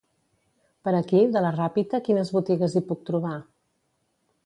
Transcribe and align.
Per 0.87 0.93
aquí, 0.99 1.19
de 1.35 1.45
la 1.47 1.53
Ràpita, 1.57 2.01
quines 2.09 2.35
botigues 2.39 2.77
hi 2.81 2.85
puc 2.91 3.07
trobar? 3.11 3.39